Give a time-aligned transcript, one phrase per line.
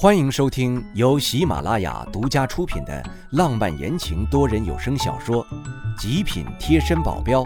[0.00, 5.44] 欢迎收听由喜马拉雅独家出品的浪漫言情多人有声小说
[6.00, 7.42] 《极品贴身保镖》，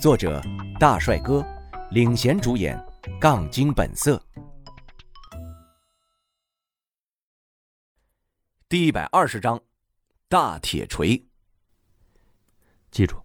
[0.00, 0.40] 作者
[0.78, 1.44] 大帅哥
[1.90, 2.80] 领衔主演，
[3.20, 4.22] 杠精本色。
[8.68, 9.60] 第一百二十章，
[10.28, 11.20] 大铁锤。
[12.92, 13.16] 记住，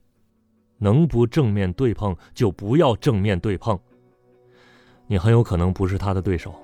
[0.79, 3.79] 能不正面对碰就不要正面对碰。
[5.05, 6.59] 你很有可能不是他的对手。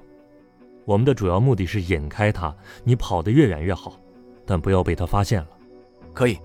[0.86, 4.00] 我们的主要目的是引开他，你跑得越远越好，
[4.46, 5.48] 但不要被他发现了。
[6.14, 6.38] 可以，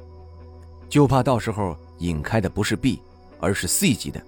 [0.88, 3.00] 就怕到时候引开的不是 B，
[3.40, 4.22] 而是 C 级的。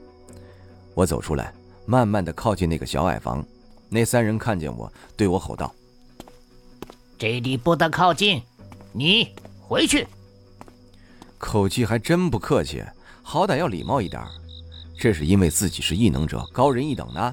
[0.94, 1.54] 我走出来，
[1.86, 3.44] 慢慢的靠近那个小矮房。
[3.88, 5.74] 那三人看见我，对我吼道
[7.18, 8.42] ：“这里不得靠近，
[8.92, 9.28] 你
[9.60, 10.06] 回去。”
[11.38, 12.84] 口气还真不客气，
[13.22, 14.22] 好歹要礼貌一点。
[14.98, 17.32] 这是因为自己是异能者，高人一等呢，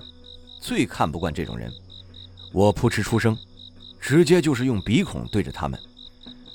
[0.61, 1.71] 最看不惯这种人。
[2.53, 3.37] 我扑哧出声，
[3.99, 5.79] 直接就是用鼻孔对着他们。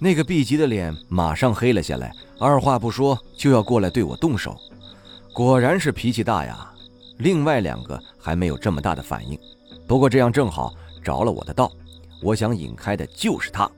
[0.01, 4.57] 那个 B 级的脸马上黑了下来，二话不说就要过来对我动手。
[5.33, 6.69] 果然是脾气大呀！
[7.19, 9.39] 另外两个还没有这么大的反应，
[9.87, 11.71] 不过这样正好着了我的道。
[12.21, 13.71] 我想引开的就是他。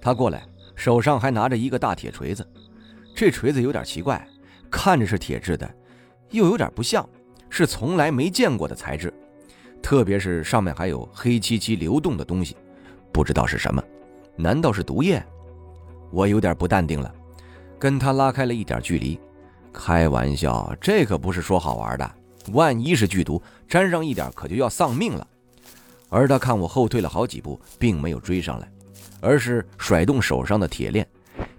[0.00, 2.46] 他过来，手上还拿着一个大铁锤子。
[3.14, 4.26] 这锤子有点奇怪，
[4.70, 5.68] 看着是铁制的，
[6.30, 7.06] 又有点不像
[7.50, 9.12] 是从来没见过的材质。
[9.82, 12.56] 特别是上面还有黑漆漆流动的东西，
[13.12, 13.82] 不知道是什么？
[14.36, 15.24] 难道是毒液？
[16.10, 17.14] 我有点不淡定了，
[17.78, 19.18] 跟他拉开了一点距离。
[19.72, 22.10] 开玩笑，这可不是说好玩的。
[22.52, 25.26] 万一是剧毒，沾上一点可就要丧命了。
[26.08, 28.70] 而他看我后退了好几步，并没有追上来，
[29.20, 31.06] 而是甩动手上的铁链，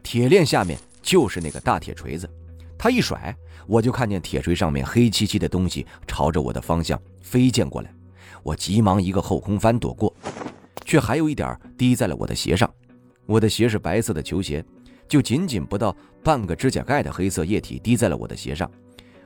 [0.02, 2.30] 铁链下面就是那个大铁锤子。
[2.78, 3.36] 他一甩，
[3.68, 7.94] 我就看见铁锤上面黑漆漆的东西朝着我的方向飞溅过来。
[8.44, 10.14] 我急忙一个后空翻躲过，
[10.86, 12.70] 却还有一点滴在了我的鞋上。
[13.26, 14.64] 我的鞋是白色的球鞋，
[15.08, 18.70] 就仅仅不到半个指甲盖的黑色液体滴在了我的鞋上，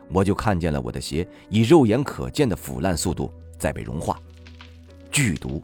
[0.10, 4.20] 我就看见了我的鞋以肉眼可见的腐烂速度在被融化。
[5.12, 5.62] 剧毒，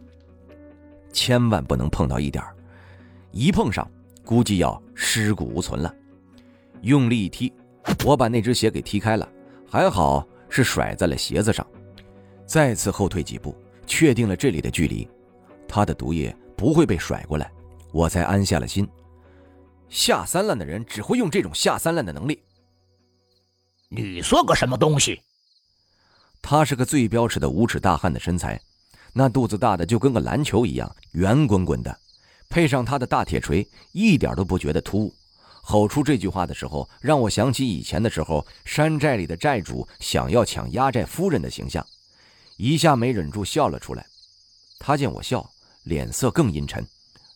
[1.11, 2.43] 千万不能碰到一点
[3.31, 3.89] 一碰上
[4.23, 5.93] 估计要尸骨无存了。
[6.81, 7.51] 用力一踢，
[8.05, 9.27] 我把那只鞋给踢开了，
[9.67, 11.65] 还好是甩在了鞋子上。
[12.47, 13.53] 再次后退几步，
[13.85, 15.07] 确定了这里的距离，
[15.67, 17.51] 他的毒液不会被甩过来，
[17.91, 18.87] 我才安下了心。
[19.89, 22.41] 下三滥的人只会用这种下三滥的能力。
[23.89, 25.21] 你说个什么东西？
[26.41, 28.59] 他是个最标尺的五尺大汉的身材，
[29.11, 31.99] 那肚子大的就跟个篮球一样，圆滚滚的，
[32.49, 35.13] 配上他的大铁锤，一点都不觉得突兀。
[35.61, 41.85] 吼出这句话的时候，让我想起以前的时候，山寨里的寨主想要抢压寨夫人的形象。
[42.57, 44.03] 一下没忍住笑了出来，
[44.79, 45.47] 他见我笑，
[45.83, 46.83] 脸色更阴沉，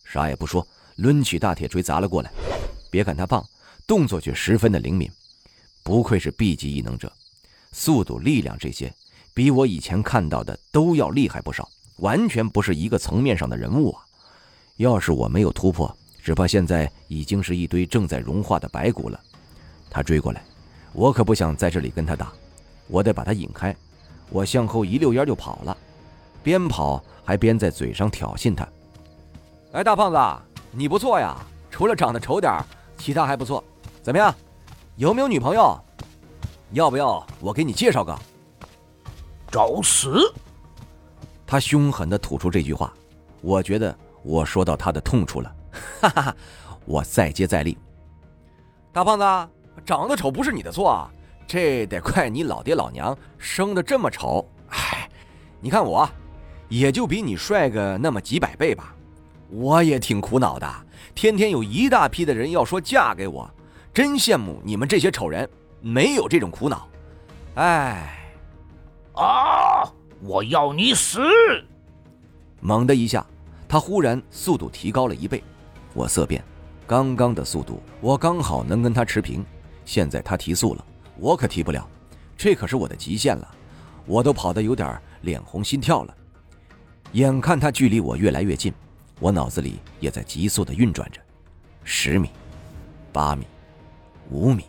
[0.04, 0.66] 啥也不说，
[0.96, 2.30] 抡起大铁锤砸了过来。
[2.90, 3.44] 别看他胖，
[3.86, 5.08] 动作却十分的灵敏，
[5.84, 7.10] 不愧是 B 级异能者，
[7.70, 8.92] 速度、力量这些，
[9.32, 14.04] 比我以前看到的都要厉害不少，完全不是一个层面上的人物啊！
[14.76, 19.20] 要是我没有突破，只怕现在已经是一堆正在融化的白骨了。
[19.88, 20.44] 他追过来，
[20.92, 22.32] 我可不想在这里跟他打，
[22.88, 23.74] 我得把他引开。
[24.32, 25.76] 我向后一溜烟就跑了，
[26.42, 28.66] 边跑还边在嘴上挑衅他
[29.72, 30.18] ：“哎，大胖子，
[30.70, 31.36] 你不错呀，
[31.70, 32.52] 除了长得丑点
[32.96, 33.62] 其他还不错。
[34.02, 34.34] 怎么样，
[34.96, 35.78] 有没有女朋友？
[36.72, 38.18] 要不要我给你介绍个？”
[39.52, 40.32] 找死！
[41.46, 42.90] 他凶狠地吐出这句话，
[43.42, 45.54] 我觉得我说到他的痛处了，
[46.00, 46.36] 哈哈哈！
[46.86, 47.76] 我再接再厉。
[48.92, 49.24] 大胖子，
[49.84, 51.10] 长得丑不是你的错啊。
[51.46, 55.08] 这得怪你老爹老娘生的这么丑，唉，
[55.60, 56.08] 你看我，
[56.68, 58.94] 也就比你帅个那么几百倍吧。
[59.48, 60.66] 我也挺苦恼的，
[61.14, 63.48] 天天有一大批的人要说嫁给我，
[63.92, 65.48] 真羡慕你们这些丑人，
[65.80, 66.88] 没有这种苦恼。
[67.56, 68.32] 唉，
[69.14, 69.92] 啊！
[70.22, 71.20] 我要你死！
[72.60, 73.26] 猛的一下，
[73.68, 75.42] 他忽然速度提高了一倍，
[75.92, 76.42] 我色变，
[76.86, 79.44] 刚刚的速度我刚好能跟他持平，
[79.84, 80.84] 现在他提速了。
[81.16, 81.88] 我可提不了，
[82.36, 83.54] 这可是我的极限了，
[84.06, 86.16] 我都跑得有点脸红心跳了。
[87.12, 88.72] 眼看他距离我越来越近，
[89.20, 91.20] 我脑子里也在急速的运转着。
[91.84, 92.30] 十米，
[93.12, 93.46] 八米，
[94.30, 94.64] 五米，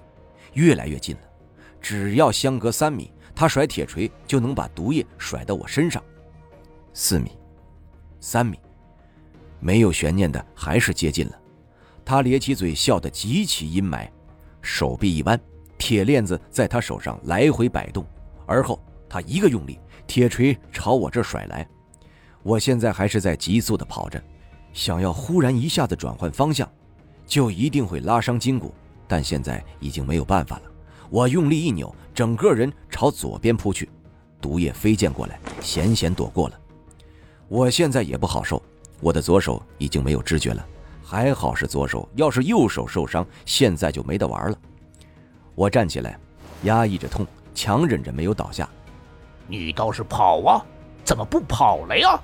[0.54, 1.22] 越来越近了。
[1.82, 6.04] 只要相隔三米，他甩铁锤就能把毒液甩到我身上。
[6.94, 7.32] 四米，
[8.20, 8.60] 三米，
[9.60, 11.40] 没有悬念的，还是接近了。
[12.06, 14.10] 他咧起嘴笑得极其阴霾，
[14.62, 15.40] 手臂一弯。
[15.84, 18.06] 铁链子在他手上来回摆动，
[18.46, 19.78] 而后他一个用力，
[20.08, 21.68] 铁锤朝我这甩来。
[22.42, 24.24] 我现在还是在急速的跑着，
[24.72, 26.72] 想要忽然一下子转换方向，
[27.28, 28.74] 就一定会拉伤筋骨。
[29.10, 30.64] 但现在已经没有办法了。
[31.10, 33.90] 我用力一扭，整个人朝左边扑去，
[34.40, 36.58] 毒液飞溅过来，险险躲过了。
[37.50, 38.64] 我现在也不好受，
[39.02, 40.66] 我的左手已经没有知觉了，
[41.04, 44.58] 还好是左手，要是右手受伤，现在就没得玩了。
[45.56, 46.20] 我站起来，
[46.64, 48.68] 压抑着痛，强忍着没有倒下。
[49.48, 50.66] 你倒是跑啊，
[51.04, 52.20] 怎么不跑了呀？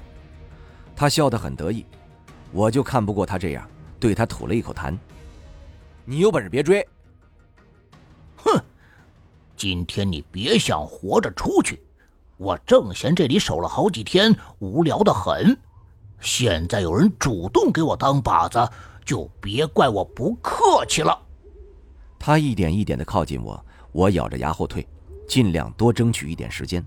[0.96, 1.86] 他笑得很得意，
[2.52, 4.98] 我就看不过他这样，对他吐了一口痰。
[6.06, 6.86] 你有本事别追。
[8.38, 8.60] 哼，
[9.56, 11.82] 今天你别想活着出去。
[12.38, 15.56] 我正嫌这里守了好几天，无聊的很。
[16.22, 18.68] 现在有人主动给我当靶子，
[19.06, 21.18] 就别怪我不客气了。
[22.20, 24.86] 他一点一点的靠近我，我咬着牙后退，
[25.28, 26.86] 尽量多争取一点时间。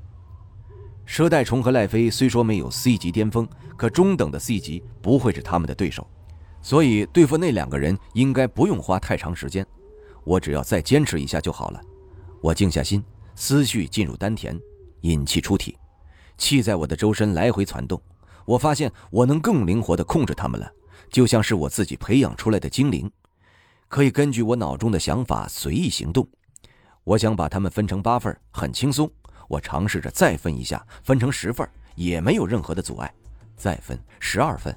[1.06, 6.06] 佘代虫和赖飞虽说没有 C 级巅峰，可中等的 C 级不会是他们的对手，
[6.61, 9.67] 所以对付那两个人应该不用花太长时间。
[10.23, 11.81] 我只要再坚持一下就好了。
[12.40, 13.02] 我静下心，
[13.34, 14.56] 思绪进入丹田。
[15.00, 15.76] 引气出体，
[16.38, 18.00] 气在我的周身来回攒动。
[18.44, 20.73] 我发现我能更灵活地控制他们了，
[21.11, 23.11] 就像是我自己培养出来的精灵，
[23.93, 26.27] 可以根据我脑中的想法随意行动。
[27.05, 29.11] 我想把它们分成八份，很轻松。
[29.49, 33.15] 我尝试着再分一下，分成十份，也没有任何的阻碍。
[33.55, 34.75] 再分十二份，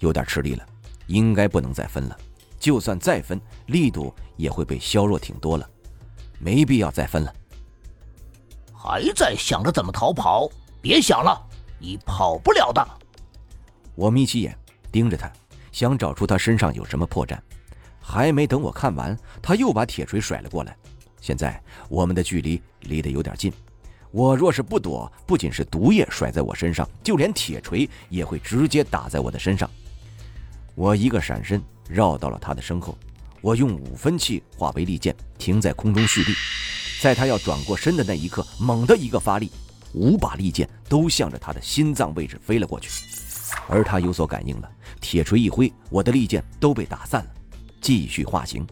[0.00, 0.66] 有点吃力了，
[1.06, 2.18] 应该不能再分了。
[2.58, 5.66] 就算再分，力度也会被削弱挺多了，
[6.38, 7.34] 没必要再分了。
[8.70, 10.46] 还在想着怎么逃跑？
[10.82, 11.42] 别想了，
[11.78, 12.86] 你跑不了的。
[13.94, 14.54] 我眯起眼
[14.92, 15.32] 盯着他，
[15.72, 17.38] 想找出他身上有什么破绽。
[18.02, 20.76] 还没等我看完，他又把铁锤甩了过来。
[21.20, 21.58] 现在
[21.88, 23.52] 我们的距离离得有点近，
[24.10, 29.70] 我若是不躲，不仅是毒液甩在我身上，就连铁锤也会直接打在我的身上。
[30.74, 32.98] 我一个闪身绕到了他的身后，
[33.40, 36.34] 我用五分气化为利剑，停在空中蓄力。
[37.00, 39.50] 在他要转过身的那一刻，猛地一个发力，
[39.92, 42.90] 五把利剑都向着他的心脏位置飞了过去，
[43.68, 44.70] 而他有所感应了，
[45.00, 47.30] 铁锤一挥，我的利剑都被打散了。
[47.82, 48.64] 继续化形，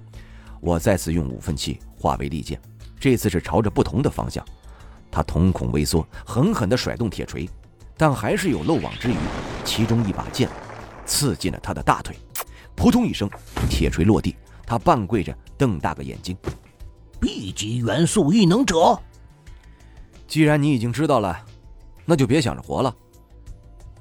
[0.60, 2.58] 我再次用五分气化为利剑，
[2.98, 4.42] 这次是朝着不同的方向。
[5.10, 7.50] 他瞳孔微缩，狠狠地甩动铁锤，
[7.96, 9.16] 但还是有漏网之鱼，
[9.64, 10.48] 其中一把剑
[11.04, 12.16] 刺进了他的大腿，
[12.76, 13.28] 扑通一声，
[13.68, 16.36] 铁锤落地，他半跪着，瞪大个眼睛。
[17.18, 18.96] B 级元素异能者。
[20.28, 21.44] 既然你已经知道了，
[22.04, 22.94] 那就别想着活了。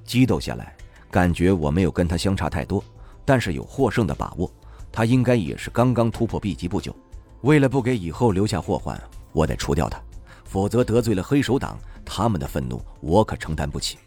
[0.06, 0.76] 激斗下来，
[1.10, 2.84] 感觉我没有跟他相差太多，
[3.26, 4.50] 但是有获胜的把握。
[4.92, 6.96] 他应该也是刚刚突破 B 级不久。
[7.42, 9.02] 为了不给以后留下祸患，
[9.32, 10.02] 我得除掉他，
[10.44, 13.98] 否则得罪了黑手党，他们的愤怒我可承担不起。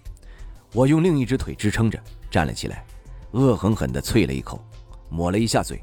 [0.73, 1.99] 我用另一只腿支撑着
[2.31, 2.85] 站了起来，
[3.31, 4.63] 恶狠狠地啐了一口，
[5.09, 5.83] 抹了一下嘴。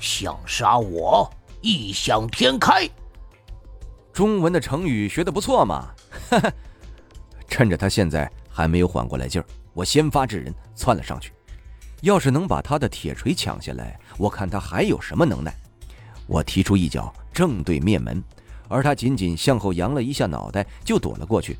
[0.00, 1.30] 想杀我？
[1.60, 2.88] 异想天开，
[4.12, 5.92] 中文的成语学的不错嘛！
[6.30, 6.52] 哈 哈
[7.48, 9.44] 趁着他现在还没有缓过来劲儿，
[9.74, 11.32] 我先发制人，窜了上去。
[12.02, 15.54] 要是能把他的铁锤抢下来，我看他还有什么能耐。
[16.26, 18.22] 我提出一脚，正对面门，
[18.68, 21.58] 而他仅仅向后扬了一下脑袋，就躲了过去。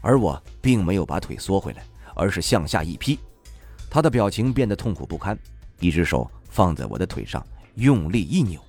[0.00, 3.18] 而我并没有把腿缩回来，而是向下一劈。
[3.88, 5.38] 他的表情变得痛苦不堪，
[5.78, 7.44] 一只手放在我的腿上，
[7.76, 8.60] 用力一扭。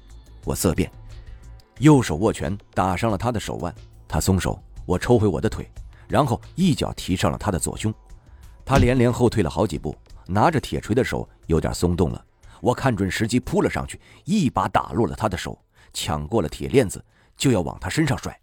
[0.44, 0.92] 我色变，
[1.80, 3.74] 右手握拳打上了他的手腕，
[4.08, 5.68] 他松手，我抽回我的腿，
[6.08, 7.92] 然后一脚踢上了他的左胸，
[8.66, 9.96] 他连连后退了好几步，
[10.28, 12.26] 拿着铁锤的手有点松动了。
[12.62, 15.58] 我看准时机扑了上去，一把打落了他的手，
[15.92, 17.04] 抢过了铁链子，
[17.36, 18.40] 就要往他身上甩。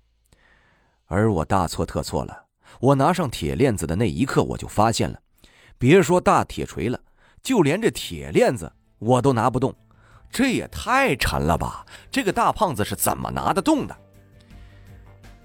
[1.06, 2.44] 而我大错特错了，
[2.80, 5.18] 我拿上铁链子的那一刻，我就发现了，
[5.78, 7.00] 别说大铁锤了，
[7.42, 9.74] 就连这铁链子我都拿不动。
[10.30, 11.84] 这也太沉了吧！
[12.08, 13.96] 这个大胖子是怎么拿得动的？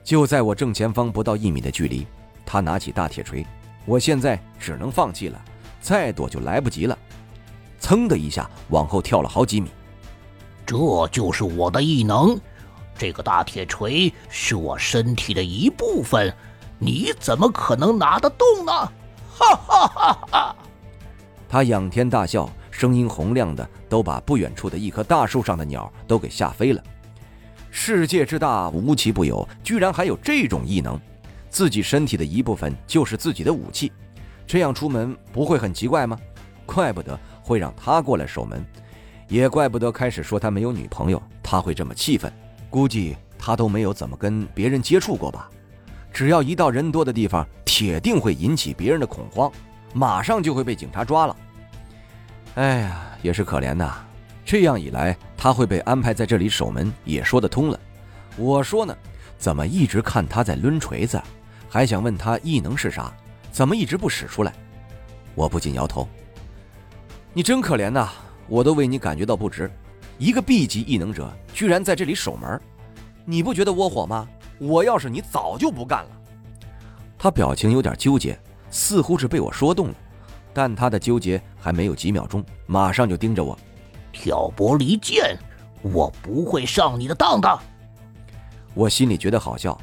[0.04, 2.06] 就在我正前方不到一米的距离，
[2.46, 3.44] 他拿起大铁锤，
[3.86, 5.44] 我现在只能放弃了，
[5.86, 6.98] 再躲就来不及了。
[7.80, 9.70] 噌的一下往后跳了好几米。
[10.66, 10.76] 这
[11.12, 12.36] 就是我的异能，
[12.98, 16.34] 这个大铁锤是我身体的一部分，
[16.80, 18.72] 你怎么可能拿得动呢？
[18.72, 20.56] 哈哈哈哈！
[21.48, 22.50] 他仰天大笑。
[22.72, 26.84] 声音洪亮的，都把不远处的一棵大树上的鸟都给吓飞了。
[27.72, 31.00] 世界之大，无奇不有，居然还有这种异能。
[31.50, 33.94] 自己身体的一部分就是自己的武器，
[34.48, 36.18] 这样出门不会很奇怪吗？
[36.66, 38.66] 怪不得会让他过来守门，
[39.28, 42.32] 也怪不得开始说他没有女朋友，他会这么气愤。
[42.70, 45.50] 估计他都没有怎么跟别人接触过吧？
[46.12, 49.52] 只要一到人多的地方，铁定会引起别人的恐慌，
[49.94, 51.36] 马上就会被警察抓了。
[52.56, 54.04] 哎呀，也是可怜呐。
[54.44, 57.80] 这样一来，他会被安排在这里守门，也说得通了。
[58.38, 58.96] 我说呢，
[59.38, 61.22] 怎么一直看他在抡锤子，
[61.70, 63.14] 还想问他异能是啥，
[63.56, 64.52] 怎么一直不使出来？
[65.34, 66.06] 我不禁摇头。
[67.32, 68.10] 你真可怜呐，
[68.50, 69.72] 我都为你感觉到不值。
[70.18, 72.60] 一个 B 级异能者居然在这里守门，
[73.24, 74.28] 你不觉得窝火吗？
[74.60, 76.10] 我要是你，早就不干了。
[77.18, 78.38] 他表情有点纠结，
[78.70, 79.96] 似乎是被我说动了，
[80.54, 83.58] 但他的纠结还没有几秒钟，马上就盯着我，
[84.12, 85.34] 挑拨离间，
[85.82, 87.60] 我不会上你的当的。
[88.74, 89.80] 我心里觉得好笑，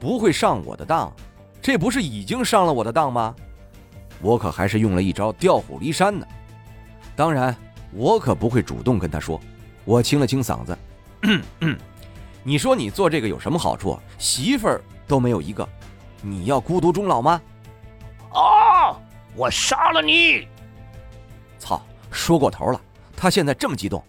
[0.00, 1.12] 不会上我的当，
[1.64, 3.34] 这不是已经上了我的当吗？
[4.20, 6.26] 我可还是用了一招调虎离山呢。
[7.16, 7.56] 当然，
[7.90, 9.40] 我可不会主动跟他说。
[9.86, 10.76] 我清了清嗓子，
[12.44, 13.98] 你说你做这个有什么好处？
[14.18, 15.66] 媳妇儿都没有一个，
[16.20, 17.40] 你要孤独终老吗？
[18.34, 19.00] 啊！
[19.34, 20.46] 我杀了你！
[21.58, 21.80] 操，
[22.10, 22.78] 说过头了。
[23.16, 24.04] 他现在这么激动。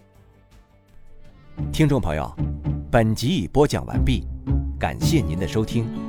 [1.72, 2.30] 听众朋友，
[2.90, 4.26] 本集已播讲完毕，
[4.78, 6.05] 感谢您的收听。